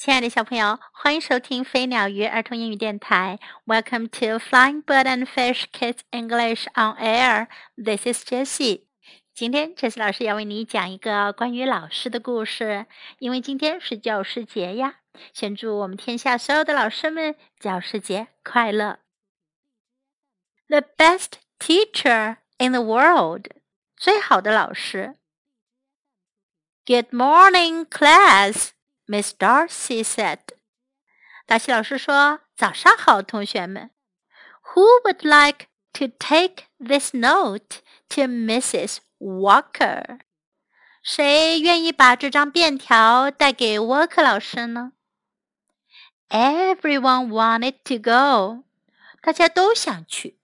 [0.00, 3.40] 亲爱的小朋友，欢迎收听飞鸟鱼儿童英语电台。
[3.64, 7.48] Welcome to Flying Bird and Fish Kids English on Air.
[7.76, 8.82] This is Jessie.
[9.34, 12.86] 今天，Jessie 老师要为你讲一个关于老师的故事。
[13.18, 15.00] 因为今天是教师节呀，
[15.32, 19.00] 先祝我们天下所有的老师们教师节快乐。
[20.68, 23.46] The best teacher in the world，
[23.96, 25.16] 最好的老师。
[26.84, 28.70] Good morning, class.
[29.10, 30.40] Miss Darcy said.
[31.46, 33.90] 达西老师说：“早上好，同学们。
[34.74, 38.98] Who would like to take this note to Mrs.
[39.18, 40.20] Walker？
[41.02, 44.92] 谁愿意把这张便条带给沃克老师呢？
[46.28, 48.64] Everyone wanted to go.
[49.22, 50.40] 大家都想去。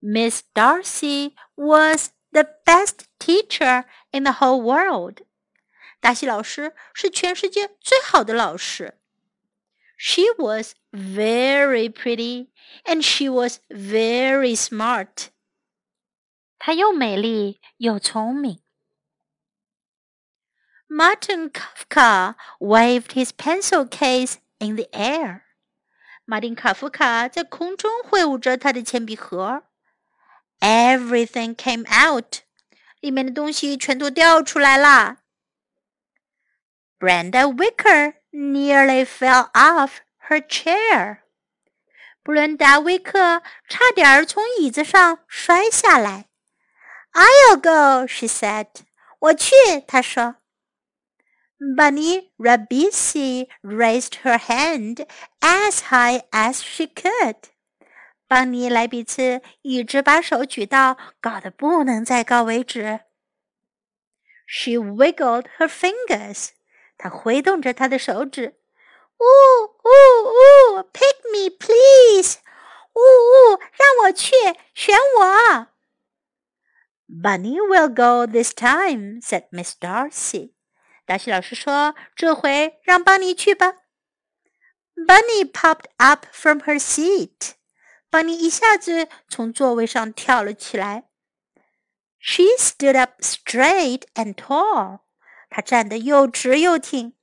[0.00, 5.22] Miss Darcy was the best teacher in the whole world.
[6.06, 8.98] 达西老师是全世界最好的老师。
[9.96, 12.48] She was very pretty
[12.84, 15.28] and she was very smart.
[16.58, 18.60] 她又美丽又聪明。
[20.88, 25.42] Martin Kafka waved his pencil case in the air.
[26.24, 29.64] 马丁·卡夫卡在空中挥舞着他的铅笔盒。
[30.60, 32.42] Everything came out.
[33.00, 35.18] 里面的东西全都掉出来啦。
[36.99, 41.19] Brenda Wicker nearly fell off her chair.
[42.23, 46.25] 布伦达·威克差点儿从椅子上摔下来。
[47.13, 48.67] "I'll go," she said.
[49.19, 49.55] 我去，
[49.87, 50.35] 她说。
[51.59, 55.07] Bunny Rabissi raised her hand
[55.39, 57.35] as high as she could.
[58.27, 62.99] 邦尼莱比茨一直把手举到高的不能再高为止。
[64.45, 66.49] She wiggled her fingers.
[66.98, 68.58] 他挥动着他的手指，
[69.18, 69.24] 呜
[69.64, 69.90] 呜
[70.28, 72.38] 呜，Pick me, please！
[72.94, 74.34] 呜呜，让我去，
[74.74, 75.68] 选我。
[77.08, 80.52] Bunny will go this time," said Miss Darcy.
[81.04, 83.74] 达西老师说：“这回让邦尼去吧。”
[84.94, 87.52] Bunny popped up from her seat.
[88.10, 91.08] 邦尼一下子从座位上跳了起来。
[92.18, 95.00] She stood up straight and tall.
[95.50, 97.14] 她站得又直又挺。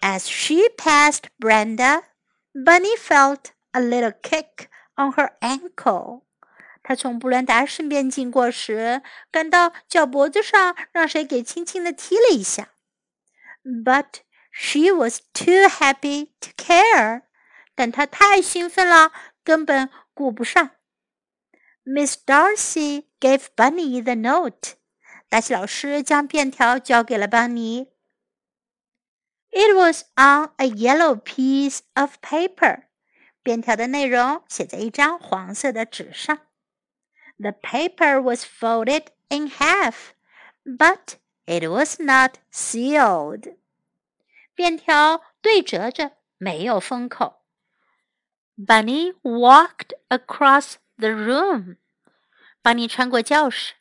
[0.00, 2.02] As she passed Brenda,
[2.52, 6.22] Bunny felt a little kick on her ankle.
[6.82, 12.68] 她从布伦达身边经过时，感到脚脖子上让谁给轻轻地踢了一下。
[13.64, 14.20] But
[14.52, 17.22] she was too happy to care.
[17.74, 20.72] 但她太兴奋了，根本顾不上。
[21.84, 24.74] Miss Darcy gave Bunny the note.
[25.28, 27.88] 达西老师将便条交给了邦尼。
[29.50, 32.84] It was on a yellow piece of paper.
[33.42, 36.40] 便条的内容写在一张黄色的纸上。
[37.38, 40.12] The paper was folded in half,
[40.64, 41.16] but
[41.46, 43.56] it was not sealed.
[44.54, 47.42] 便条对折着，没有封口。
[48.56, 51.76] Bunny walked across the room.
[52.62, 53.74] 邦尼穿过教室。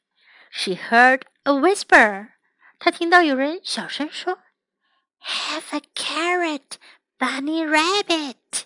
[0.57, 2.29] She heard a whisper.
[2.79, 4.39] 她听到有人小声说：“
[5.21, 6.77] Have a carrot,
[7.17, 8.65] Bunny Rabbit。”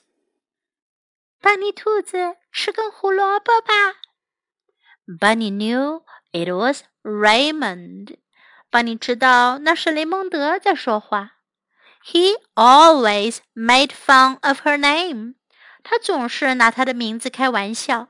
[1.39, 3.95] 班尼兔子吃根胡萝卜吧。
[5.07, 8.17] Bunny knew it was Raymond.
[8.69, 11.37] 班尼知道那是雷蒙德在说话。
[12.03, 15.35] He always made fun of her name.
[15.83, 18.09] 他总是拿她的名字开玩笑。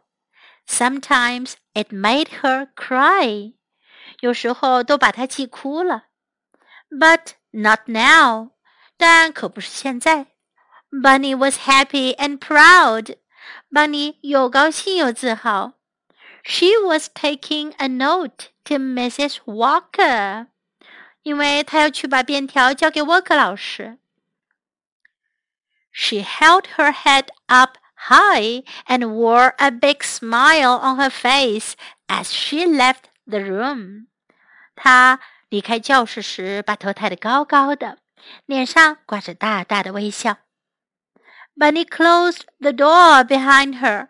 [0.67, 3.53] Sometimes it made her cry.
[4.19, 6.05] 有时候都把他气哭了。
[6.89, 8.51] But not now，
[8.97, 10.27] 但可不是现在。
[10.89, 15.73] Bunny was happy and proud。Bunny 又高兴又自豪。
[16.43, 19.39] She was taking a note to Mrs.
[19.45, 20.47] Walker，
[21.23, 23.97] 因为她要去把便条交给沃克老师。
[25.91, 27.77] She held her head up
[28.07, 31.73] high and wore a big smile on her face
[32.07, 34.07] as she left the room.
[34.75, 37.99] 他离开教室时，把头抬得高高的，
[38.45, 40.37] 脸上挂着大大的微笑。
[41.55, 44.09] Bunny closed the door behind her.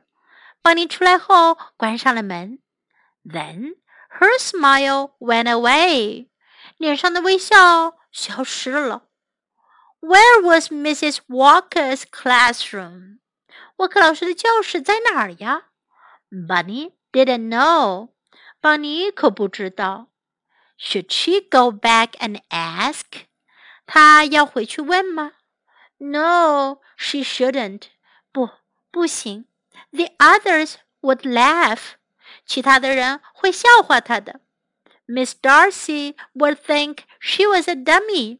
[0.61, 2.59] 邦尼出来后关上了门。
[3.23, 3.75] Then
[4.19, 6.27] her smile went away.
[6.77, 9.03] 脸上的微笑消失了。
[10.01, 11.19] Where was Mrs.
[11.27, 13.19] Walker's classroom?
[13.77, 15.67] 沃克老师的教室在哪儿呀？
[16.29, 18.09] Bunny didn't know.
[18.59, 20.07] 邦尼可不知道。
[20.81, 23.25] should she go back and ask?
[23.85, 25.33] 她要回去问吗
[25.97, 27.83] No, she shouldn't.
[28.31, 28.49] 不，
[28.91, 29.45] 不行。
[29.91, 31.93] The others would laugh.
[32.45, 34.41] 其他的人会笑话她的。
[35.07, 38.39] Miss Darcy would think she was a dummy.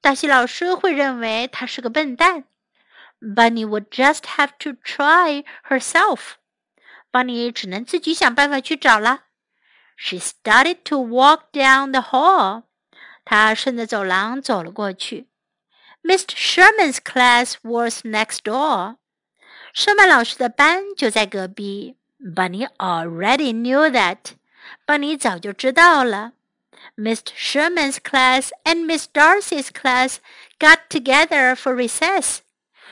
[0.00, 2.44] 达西老师会认为她是个笨蛋。
[3.20, 6.32] Bunny would just have to try herself.
[7.12, 9.23] Bunny 只能自己想办法去找了。
[9.96, 12.64] She started to walk down the hall.
[13.24, 15.28] 她顺着走廊走了过去。
[16.02, 16.34] Mr.
[16.34, 18.96] Sherman's class was next door.
[19.72, 21.96] 舍曼老师的班就在隔壁。
[22.18, 24.32] Bunny already knew that.
[24.86, 26.32] Bunny 早就知道了。
[26.96, 27.32] Mr.
[27.36, 30.16] Sherman's class and Miss Darcy's class
[30.58, 32.38] got together for recess.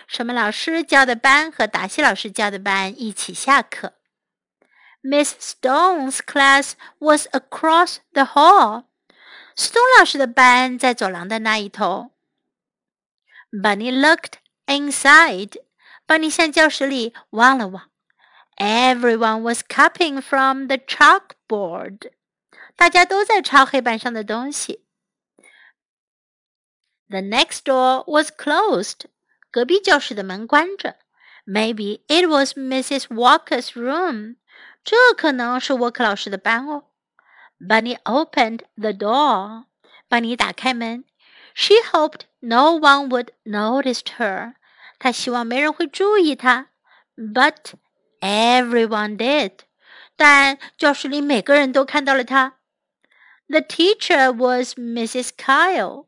[0.06, 3.94] 舍曼老师教的班和达西老师教的班一起下课。
[5.02, 8.84] Miss Stone's class was across the hall.
[9.56, 12.10] Stone 老师的班在走廊的那一头。
[13.50, 14.34] Bunny looked
[14.66, 15.56] inside.
[16.06, 17.90] Bunny 向教室里望了望。
[18.56, 22.10] Everyone was copying from the chalkboard.
[22.76, 24.84] 大家都在抄黑板上的东西。
[27.08, 29.06] The next door was closed.
[29.50, 30.96] 隔壁教室的门关着。
[31.46, 33.06] Maybe it was Mrs.
[33.08, 34.36] Walker's room.
[34.84, 36.84] 这可能是沃克老师的班哦。
[37.60, 39.64] Bunny opened the door.
[40.08, 41.04] 班尼打开门。
[41.54, 44.54] She hoped no one would notice her.
[44.98, 46.68] 她希望没人会注意她。
[47.16, 47.74] But
[48.20, 49.52] everyone did.
[50.16, 52.54] 但教室里每个人都看到了她。
[53.48, 55.30] The teacher was Mrs.
[55.36, 56.06] Kyle.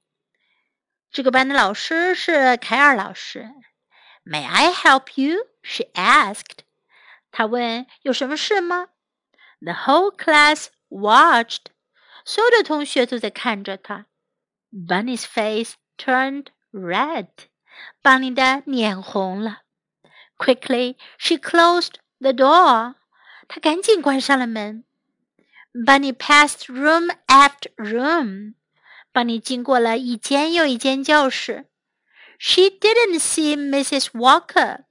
[1.10, 3.50] 这个班的老师是凯尔老师。
[4.24, 5.46] May I help you?
[5.62, 6.63] She asked.
[7.35, 8.87] 他问有什么事吗
[9.59, 11.65] ？The whole class watched.
[12.23, 14.05] 所有的同学都在看着他。
[14.71, 17.27] Bunny's face turned red.
[18.01, 19.63] 邦尼的脸红了。
[20.37, 22.95] Quickly, she closed the door.
[23.49, 24.85] 她赶紧关上了门。
[25.73, 28.53] Bunny passed room after room.
[29.11, 31.65] 邦尼经过了一间又一间教室。
[32.39, 34.11] She didn't see Mrs.
[34.13, 34.85] Walker.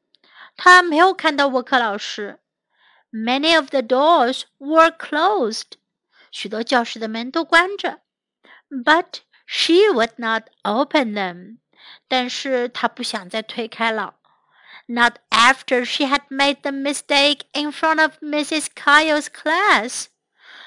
[0.56, 2.40] 她没有看到沃克老师。
[3.12, 5.74] Many of the doors were closed.
[6.32, 8.02] 许多教室的门都关着。
[8.70, 11.58] But she would not open them.
[12.08, 14.16] 但是她不想再推开了。
[14.86, 18.68] Not after she had made the mistake in front of Mrs.
[18.76, 20.08] Kyle's class.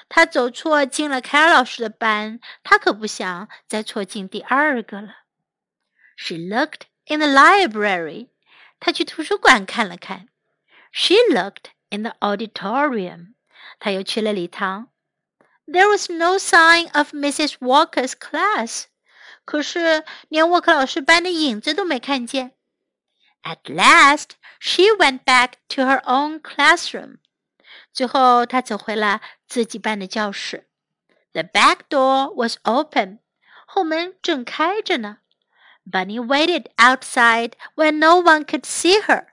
[0.09, 5.15] 他走错进了凯尔老师的班，他可不想再错进第二个了。
[6.15, 8.27] She looked in the library.
[8.80, 10.28] 她去图书馆看了看。
[10.92, 13.34] She looked in the auditorium.
[13.78, 14.88] 她又去了礼堂。
[15.66, 17.56] There was no sign of Mrs.
[17.58, 18.84] Walker's class.
[19.44, 22.52] 可是连沃克老师班的影子都没看见。
[23.42, 27.18] At last, she went back to her own classroom.
[27.92, 30.68] 最后，她走回了自己班的教室。
[31.32, 33.20] The back door was open，
[33.66, 35.18] 后门正开着呢。
[35.87, 39.27] Bunny waited outside where no one could see her。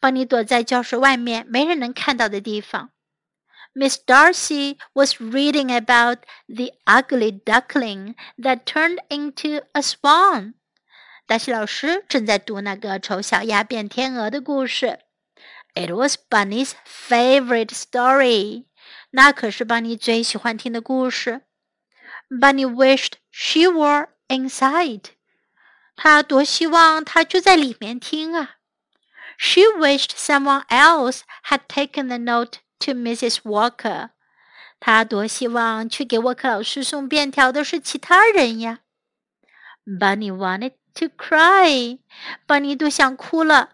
[0.00, 2.90] 邦尼躲在教室外面没人能看到的地方。
[3.74, 10.54] Miss Darcy was reading about the ugly duckling that turned into a swan。
[11.26, 14.98] 达西老师正在读那个丑小鸭变天鹅的故事。
[15.74, 18.66] It was Bunny's favorite story.
[19.10, 21.42] 那可是邦尼最喜欢听的故事。
[22.28, 25.12] Bunny wished she were inside.
[25.96, 28.56] 他多希望他就在里面听啊。
[29.38, 33.38] She wished someone else had taken the note to Mrs.
[33.42, 34.10] Walker.
[34.80, 38.80] 她多希望去给沃克老师送便条的是其他人呀。
[39.84, 41.98] Bunny wanted to cry.
[42.46, 43.70] 邦尼都想哭了。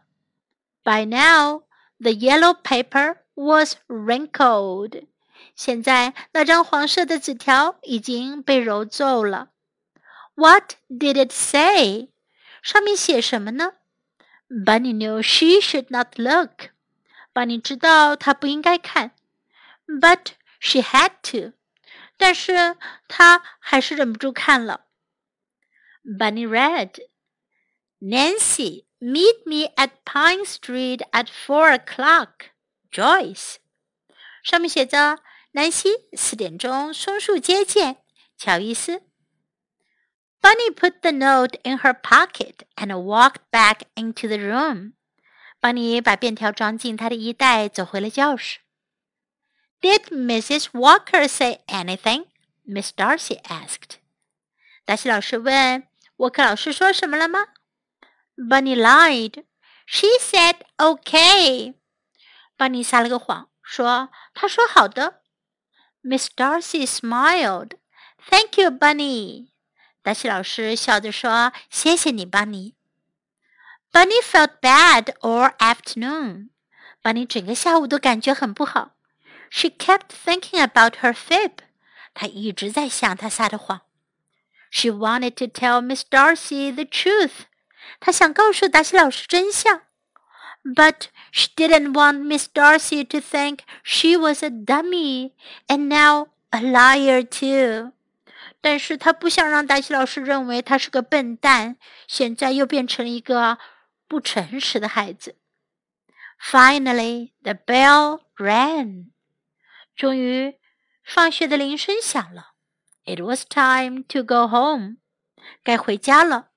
[0.82, 1.62] By now,
[1.98, 5.06] the yellow paper was wrinkled.
[5.54, 9.48] 现在那张黄色的纸条已经被揉皱了。
[10.34, 12.08] What did it say?
[12.63, 13.73] 上面写什么呢
[14.49, 16.71] ？Bunny knew she should not look.
[17.33, 19.11] Bunny 知道她不应该看
[19.85, 21.53] ，but she had to.
[22.17, 22.77] 但是
[23.07, 24.85] 她还是忍不住看了。
[26.03, 27.05] Bunny read,
[27.99, 32.51] Nancy, Meet me at Pine Street at four o'clock.
[32.89, 33.55] Joyce，
[34.41, 35.19] 上面写着
[35.51, 37.97] ：“南希，四点钟，松树街见。”
[38.37, 39.01] 乔伊斯。
[40.42, 44.92] Bunny put the note in her pocket and walked back into the room.
[45.60, 48.60] 邦尼把便条装进他的衣袋，走回了教室。
[49.80, 50.70] Did Mrs.
[50.72, 52.26] Walker say anything?
[52.64, 53.98] Miss Darcy asked.
[54.84, 55.86] 达西老师问：“
[56.16, 57.46] 沃克老师说什么了吗？”
[58.36, 59.44] Bunny lied.
[59.86, 61.74] She said okay.
[62.56, 65.22] Bunny 撒了个谎，说她说好的。
[66.02, 67.72] Miss Darcy smiled.
[68.30, 69.48] Thank you, Bunny.
[70.02, 72.74] 达西老师笑着说：“谢谢你，Bunny。”
[73.92, 76.48] Bunny felt bad all afternoon.
[77.02, 78.92] Bunny 整个下午都感觉很不好。
[79.50, 81.52] She kept thinking about her fib.
[82.12, 83.82] 她一直在想她撒的谎。
[84.70, 87.46] She wanted to tell Miss Darcy the truth.
[88.00, 89.82] 她想告诉达西老师真相。
[90.64, 95.32] But she didn't want Miss Darcy to think she was a dummy
[95.66, 97.92] and now a liar too.
[98.63, 101.75] 但是他不想让达西老师认为他是个笨蛋，
[102.07, 103.57] 现在又变成了一个
[104.07, 105.35] 不诚实的孩子。
[106.41, 109.11] Finally, the bell rang.
[109.97, 110.55] 终于，
[111.03, 112.53] 放学的铃声响了。
[113.03, 114.95] It was time to go home.
[115.61, 116.51] 该回家了。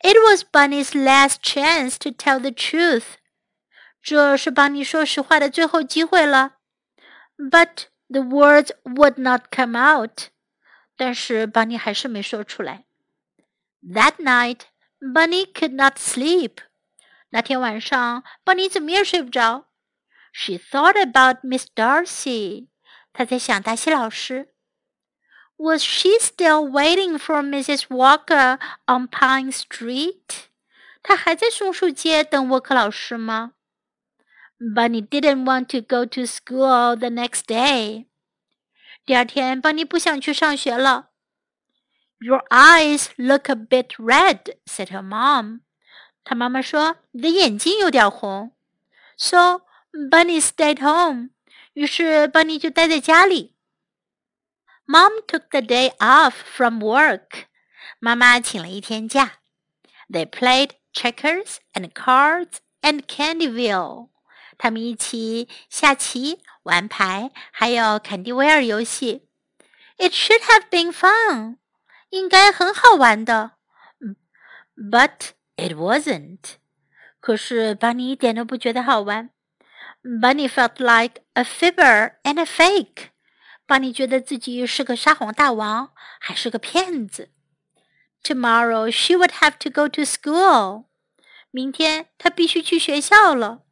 [0.00, 3.14] It was Bunny's last chance to tell the truth.
[4.02, 6.56] 这是邦尼说实话的最后机会了。
[7.38, 10.28] But the words would not come out.
[10.99, 12.85] 但是邦尼还是没说出来。
[13.81, 14.61] That night,
[14.99, 16.57] Bunny could not sleep.
[17.29, 19.67] 那天晚上，邦尼怎么也睡不着。
[20.31, 22.67] She thought about Miss Darcy.
[23.13, 24.49] 她在想达西老师。
[25.57, 27.87] Was she still waiting for Mrs.
[27.87, 30.47] Walker on Pine Street?
[31.01, 33.53] 她还在松树街等沃克老师吗？
[34.59, 38.07] Bunny didn't want to go to school the next day.
[39.05, 41.11] 第二天，邦尼不想去上学了。
[42.19, 45.61] Your eyes look a bit red," said her mom.
[46.23, 48.55] 她妈妈说：“你的眼睛有点红。”
[49.17, 49.61] So
[49.91, 51.29] Bunny stayed home.
[51.73, 53.55] 于是邦尼就待在家里。
[54.87, 57.45] Mom took the day off from work.
[57.99, 59.39] 妈妈请了一天假。
[60.09, 64.09] They played checkers and cards and Candyville.
[64.57, 69.27] 他们一起下棋、 玩牌，还有坎迪维尔游戏。
[69.97, 71.57] It should have been fun，
[72.09, 73.51] 应该很好玩的。
[74.75, 76.55] But it wasn't。
[77.19, 79.29] 可是班尼一点都不觉得好玩。
[80.03, 83.09] Bunny felt like a fibber and a fake。
[83.65, 87.31] 班尼觉得自己是个撒谎大王，还是个骗子。
[88.21, 90.85] Tomorrow she would have to go to school。
[91.49, 93.63] 明天她必须去学校了。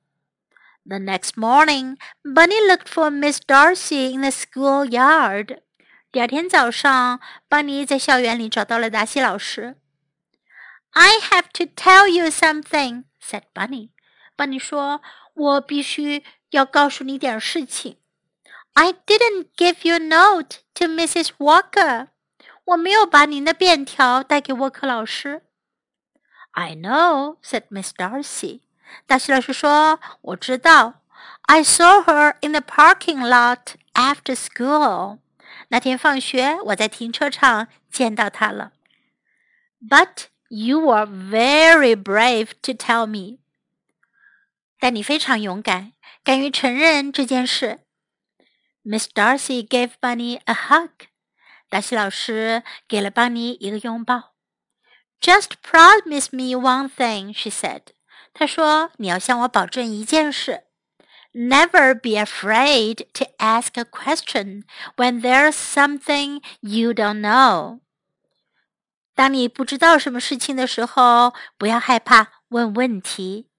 [0.88, 5.62] The next morning, Bunny looked for Miss Darcy in the schoolyard.
[6.12, 9.77] 第二天早上，邦尼在校园里找到了达西老师。
[10.91, 13.89] I have to tell you something," said Bunny.
[14.36, 17.98] 邦尼说：“我必须要告诉你点事情。
[18.74, 21.29] I didn't give your note to Mrs.
[21.38, 22.10] Walker.
[22.65, 25.43] 我没有把您的便条带给沃克老师。
[26.51, 28.62] I know," said Miss Darcy.
[29.05, 31.01] 大西老师说：“我知道，
[31.43, 35.20] I saw her in the parking lot after school。
[35.70, 38.72] 那天放学，我在停车场见到她了。
[39.82, 43.39] But you were very brave to tell me。
[44.79, 45.93] 但你非常勇敢，
[46.24, 47.79] 敢于承认这件事。
[48.84, 50.89] Miss Darcy gave Bunny a hug。
[51.70, 54.34] 达西老师给了邦尼一个拥抱。
[55.20, 57.82] Just promise me one thing, she said.
[58.38, 60.63] 他说：“你要向我保证一件事，
[61.34, 64.63] Never be afraid to ask a question
[64.96, 67.79] when there's something you don't know。
[69.15, 73.50] 当你不知道什么事情的时候，不要害怕问问题。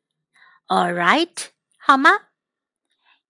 [0.66, 2.10] All right，好吗？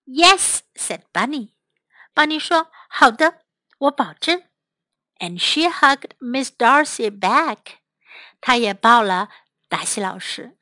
[0.07, 3.40] Yes said Bunny。Bunny 说：“好的，
[3.78, 4.43] 我保证。”
[5.21, 7.59] And she hugged Miss Darcy back。
[8.40, 9.31] 她也抱了
[9.69, 10.57] 达西老师。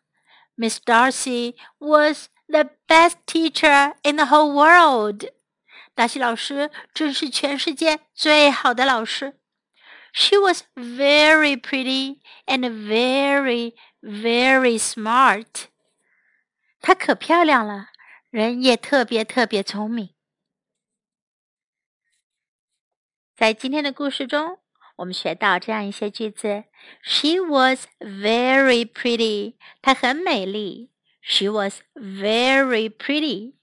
[0.57, 5.27] Miss Darcy was the best teacher in the whole world.
[5.95, 9.39] 达西老师真是全世界最好的老师。
[10.13, 15.69] She was very pretty and very, very smart.
[16.81, 17.89] 她可漂亮了，
[18.31, 20.15] 人也特别特别聪明。
[23.35, 24.61] 在今天的故事中，
[24.97, 26.65] 我们学到这样一些句子：
[27.03, 30.91] She was very pretty，她很美丽。
[31.21, 33.55] She was very pretty.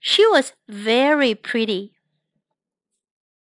[0.00, 1.92] She was very pretty.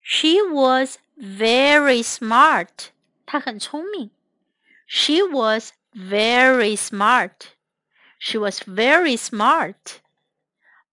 [0.01, 2.91] She was very smart.
[3.25, 4.12] 她很聪明。
[4.86, 7.53] She was very smart.
[8.19, 10.01] She was very smart.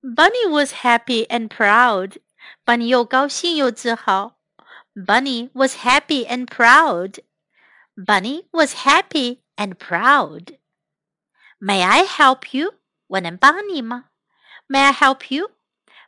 [0.01, 2.19] Bunny was happy and proud.
[2.65, 4.34] Bunny 又高兴又自豪。
[4.95, 7.21] Bunny was happy and proud.
[7.97, 10.59] Bunny was happy and proud.
[11.61, 12.75] May I help you？
[13.09, 14.07] 我能帮你吗？
[14.69, 15.51] May I help you?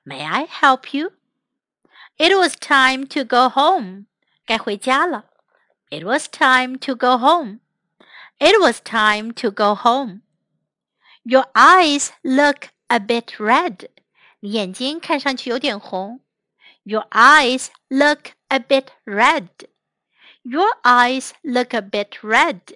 [0.04, 1.12] May I help you?
[2.16, 4.06] It was time to go home.
[4.47, 5.26] 该回家了。
[5.90, 7.61] It was time to go home.
[8.38, 10.23] It was time to go home.
[11.23, 13.88] Your eyes look a bit red.
[14.40, 16.21] 你眼睛看上去有点红。
[16.85, 19.49] Your eyes look a bit red.
[20.44, 22.75] Your eyes look a bit red.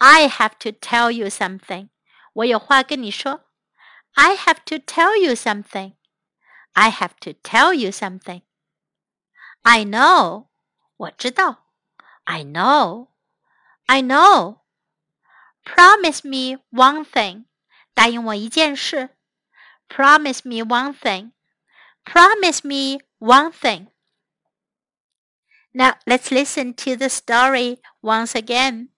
[0.00, 1.88] I have to tell you something.
[2.34, 3.44] 我有话跟你说。
[4.14, 5.94] I have to tell you something.
[6.72, 8.42] I have to tell you something.
[9.62, 10.48] I know.
[10.96, 11.66] 我知道。
[12.24, 13.08] I know.
[13.86, 14.60] I know.
[15.64, 17.44] Promise me one thing.
[17.94, 19.10] 答应我一件事。
[19.88, 21.32] Promise me one thing.
[22.04, 23.88] Promise me one thing.
[25.73, 28.89] Now let's listen to the story once again.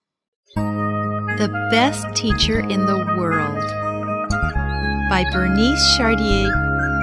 [0.56, 3.62] The Best Teacher in the World
[5.08, 6.50] by Bernice Chardiet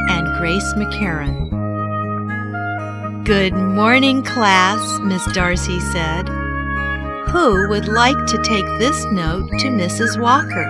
[0.10, 1.48] and Grace McCarran.
[3.24, 6.28] Good morning, class, Miss Darcy said.
[7.30, 10.20] Who would like to take this note to Mrs.
[10.20, 10.66] Walker?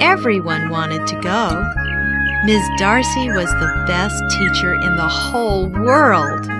[0.00, 1.62] Everyone wanted to go.
[2.44, 6.50] Miss Darcy was the best teacher in the whole world.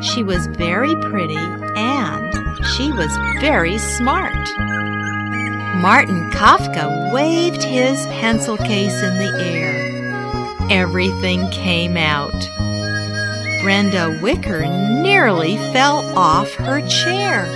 [0.00, 2.34] She was very pretty and
[2.76, 4.32] she was very smart.
[5.76, 10.68] Martin Kafka waved his pencil case in the air.
[10.70, 12.32] Everything came out.
[13.62, 17.46] Brenda Wicker nearly fell off her chair.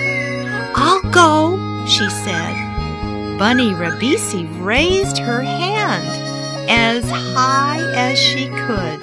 [0.74, 3.38] I'll go, she said.
[3.38, 9.00] Bunny Rabissi raised her hand as high as she could.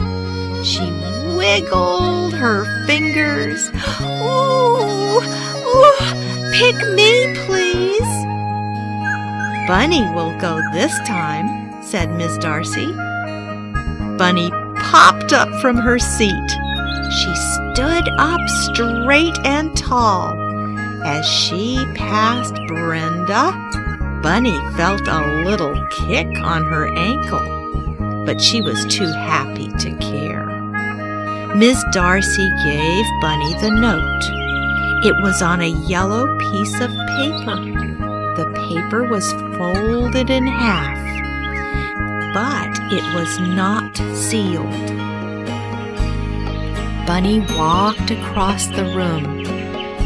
[0.66, 0.90] She
[1.40, 3.70] wiggled her fingers.
[4.02, 8.12] Ooh, ooh, pick me, please.
[9.66, 12.92] Bunny will go this time, said Miss Darcy.
[14.18, 16.50] Bunny popped up from her seat.
[17.10, 18.42] She stood up
[18.74, 20.34] straight and tall.
[21.06, 23.54] As she passed Brenda,
[24.22, 30.49] Bunny felt a little kick on her ankle, but she was too happy to care.
[31.56, 34.24] Miss Darcy gave Bunny the note.
[35.04, 37.56] It was on a yellow piece of paper.
[38.36, 40.96] The paper was folded in half,
[42.36, 44.70] but it was not sealed.
[47.08, 49.44] Bunny walked across the room.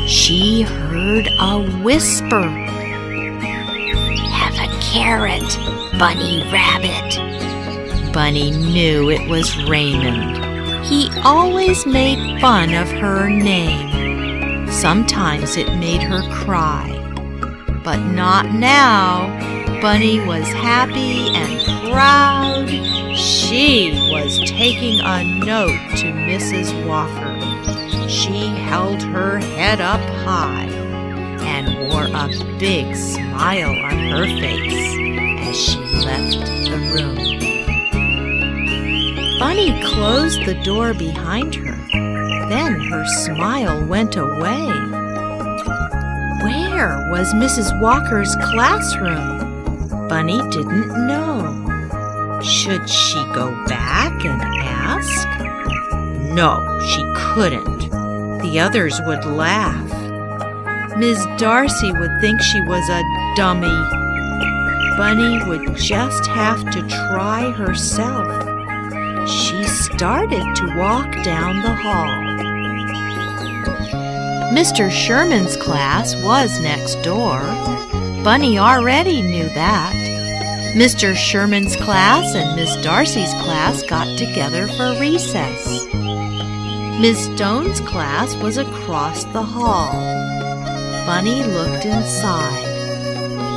[0.08, 2.48] She heard a whisper.
[4.32, 5.60] Have a carrot,
[6.00, 8.14] Bunny Rabbit.
[8.14, 10.53] Bunny knew it was Raymond.
[10.84, 14.68] He always made fun of her name.
[14.70, 16.90] Sometimes it made her cry.
[17.86, 19.28] But not now.
[19.82, 22.70] Bunny was happy and proud.
[23.18, 26.70] She was taking a note to Mrs.
[26.86, 27.34] Walker.
[28.10, 30.68] She held her head up high
[31.46, 32.28] and wore a
[32.60, 37.63] big smile on her face as she left the room.
[39.44, 41.76] Bunny closed the door behind her.
[42.48, 44.68] Then her smile went away.
[46.42, 47.78] Where was Mrs.
[47.82, 50.08] Walker's classroom?
[50.08, 52.40] Bunny didn't know.
[52.42, 55.28] Should she go back and ask?
[56.34, 57.90] No, she couldn't.
[58.44, 60.98] The others would laugh.
[60.98, 63.04] Miss Darcy would think she was a
[63.36, 63.68] dummy.
[64.96, 68.53] Bunny would just have to try herself.
[69.26, 72.24] She started to walk down the hall.
[74.52, 74.92] Mr.
[74.92, 77.40] Sherman's class was next door.
[78.24, 79.94] Bunny already knew that.
[80.76, 81.16] Mr.
[81.16, 85.86] Sherman's class and Miss Darcy's class got together for recess.
[87.00, 89.94] Miss Stone's class was across the hall.
[91.06, 92.64] Bunny looked inside.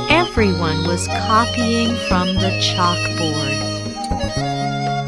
[0.09, 3.56] Everyone was copying from the chalkboard.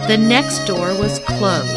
[0.09, 1.69] The next door was closed.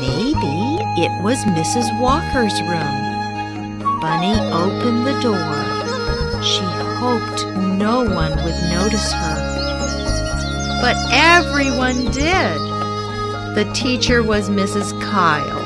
[0.00, 0.56] Maybe
[1.00, 1.86] it was Mrs.
[2.00, 4.00] Walker's room.
[4.00, 6.42] Bunny opened the door.
[6.42, 6.64] She
[6.98, 7.46] hoped
[7.78, 10.80] no one would notice her.
[10.82, 12.58] But everyone did.
[13.54, 14.90] The teacher was Mrs.
[15.00, 15.62] Kyle.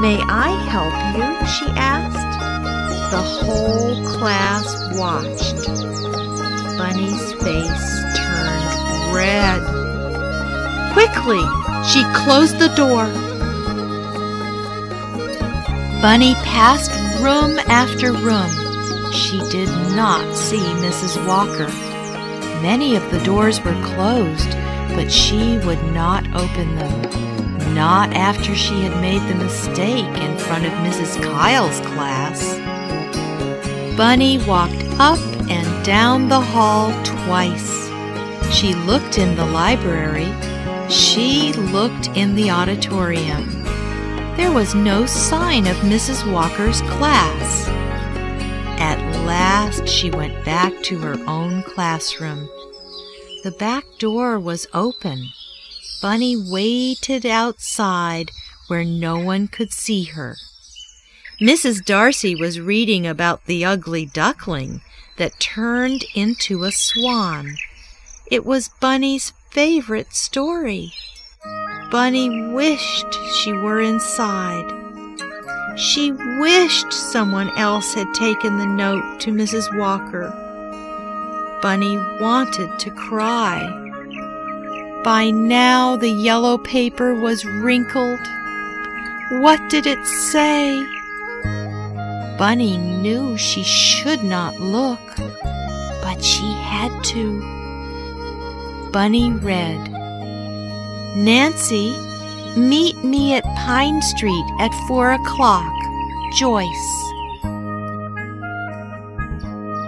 [0.00, 1.46] May I help you?
[1.46, 3.10] she asked.
[3.10, 4.64] The whole class
[4.96, 5.66] watched.
[6.78, 9.77] Bunny's face turned red.
[10.98, 11.44] Quickly,
[11.86, 13.06] she closed the door.
[16.02, 16.90] Bunny passed
[17.22, 18.50] room after room.
[19.12, 21.24] She did not see Mrs.
[21.24, 21.68] Walker.
[22.62, 24.50] Many of the doors were closed,
[24.96, 27.74] but she would not open them.
[27.76, 31.22] Not after she had made the mistake in front of Mrs.
[31.22, 32.42] Kyle's class.
[33.96, 37.88] Bunny walked up and down the hall twice.
[38.52, 40.34] She looked in the library.
[40.90, 43.62] She looked in the auditorium.
[44.36, 46.30] There was no sign of Mrs.
[46.32, 47.68] Walker's class.
[48.80, 52.48] At last she went back to her own classroom.
[53.44, 55.28] The back door was open.
[56.00, 58.30] Bunny waited outside
[58.68, 60.36] where no one could see her.
[61.38, 61.84] Mrs.
[61.84, 64.80] Darcy was reading about the ugly duckling
[65.18, 67.56] that turned into a swan.
[68.30, 70.92] It was Bunny's favorite story.
[71.90, 74.74] Bunny wished she were inside.
[75.76, 79.74] She wished someone else had taken the note to Mrs.
[79.78, 80.28] Walker.
[81.62, 83.74] Bunny wanted to cry.
[85.02, 88.20] By now the yellow paper was wrinkled.
[89.30, 90.86] What did it say?
[92.36, 95.00] Bunny knew she should not look,
[96.02, 97.57] but she had to.
[98.98, 99.92] Bunny read,
[101.14, 101.96] Nancy,
[102.56, 105.72] meet me at Pine Street at four o'clock.
[106.34, 107.12] Joyce.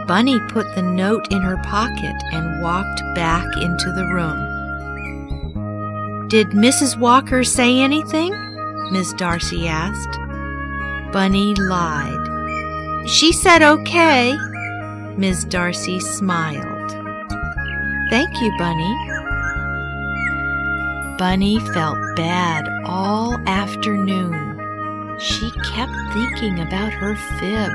[0.07, 4.39] Bunny put the note in her pocket and walked back into the room.
[6.29, 6.97] Did Mrs.
[6.97, 8.33] Walker say anything?
[8.93, 10.21] Miss Darcy asked.
[11.13, 13.09] Bunny lied.
[13.09, 14.37] She said okay.
[15.17, 16.80] Miss Darcy smiled.
[18.11, 18.97] Thank you, Bunny.
[21.17, 24.59] Bunny felt bad all afternoon.
[25.21, 27.71] She kept thinking about her fib.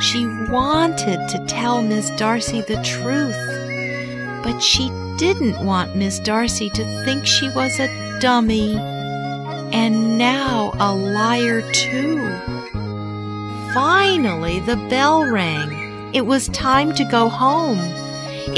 [0.00, 3.36] She wanted to tell Miss Darcy the truth,
[4.42, 4.88] but she
[5.18, 12.18] didn't want Miss Darcy to think she was a dummy and now a liar too.
[13.74, 16.14] Finally, the bell rang.
[16.14, 17.78] It was time to go home.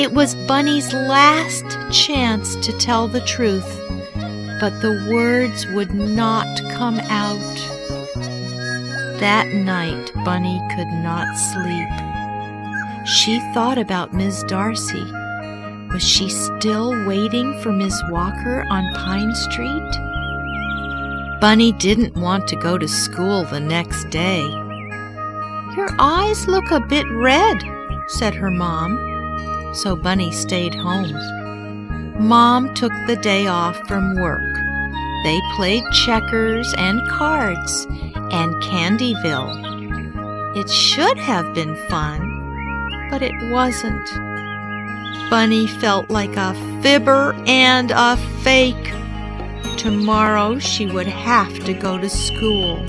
[0.01, 3.69] It was Bunny's last chance to tell the truth,
[4.59, 7.55] but the words would not come out.
[9.21, 13.07] That night, Bunny could not sleep.
[13.07, 15.05] She thought about Miss Darcy.
[15.93, 19.91] Was she still waiting for Miss Walker on Pine Street?
[21.43, 24.49] Bunny didn't want to go to school the next day.
[25.77, 27.59] Your eyes look a bit red,
[28.09, 29.10] said her mom
[29.73, 31.13] so Bunny stayed home.
[32.19, 34.43] Mom took the day off from work.
[35.25, 37.87] They played checkers and cards
[38.33, 40.57] and Candyville.
[40.57, 44.09] It should have been fun, but it wasn't.
[45.31, 48.93] Bunny felt like a fibber and a fake.
[49.77, 52.85] Tomorrow she would have to go to school.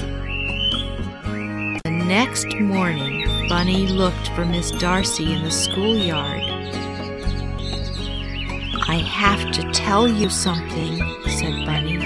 [1.83, 6.41] The next morning, Bunny looked for Miss Darcy in the schoolyard.
[8.87, 11.97] I have to tell you something, said Bunny.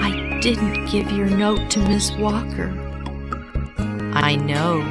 [0.00, 2.72] I didn't give your note to Miss Walker.
[4.14, 4.82] I know,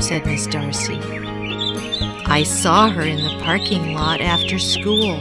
[0.00, 0.98] said Miss Darcy.
[2.26, 5.16] I saw her in the parking lot after school,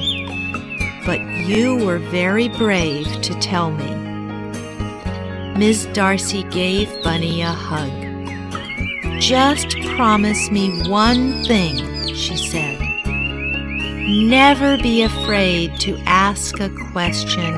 [1.05, 3.95] but you were very brave to tell me.
[5.57, 8.10] Miss Darcy gave Bunny a hug.
[9.21, 12.79] Just promise me one thing, she said.
[13.05, 17.53] Never be afraid to ask a question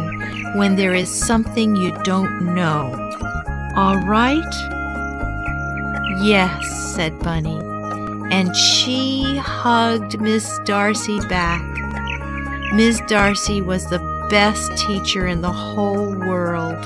[0.57, 2.91] when there is something you don't know.
[3.77, 4.53] All right?
[6.21, 7.57] Yes, said Bunny,
[8.29, 11.63] and she hugged Miss Darcy back.
[12.73, 16.83] Miss Darcy was the best teacher in the whole world.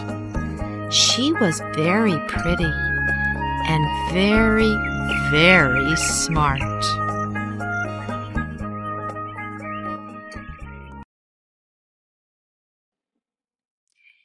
[0.94, 2.72] She was very pretty
[3.69, 4.77] and very,
[5.31, 6.61] very smart.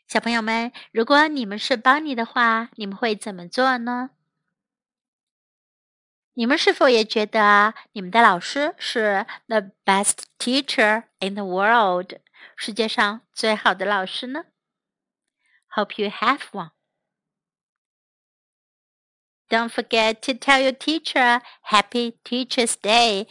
[0.08, 4.12] 小朋友们，如果你们是邦尼的话，你们会怎么做呢？
[6.34, 12.20] 你们是否也觉得你们的老师是 the best teacher in the world，
[12.56, 14.46] 世界上最好的老师呢？
[15.76, 16.72] Hope you have one.
[19.53, 23.27] Don't forget to tell your teacher Happy Teacher's Day